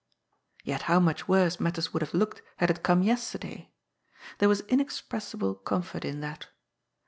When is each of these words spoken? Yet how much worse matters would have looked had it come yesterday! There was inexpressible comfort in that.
Yet 0.63 0.81
how 0.89 0.99
much 0.99 1.27
worse 1.27 1.59
matters 1.59 1.93
would 1.93 2.01
have 2.01 2.15
looked 2.15 2.41
had 2.57 2.71
it 2.71 2.81
come 2.81 3.03
yesterday! 3.03 3.71
There 4.39 4.49
was 4.49 4.61
inexpressible 4.61 5.53
comfort 5.53 6.03
in 6.03 6.21
that. 6.21 6.47